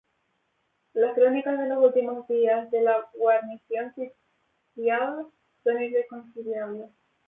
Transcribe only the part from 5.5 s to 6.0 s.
son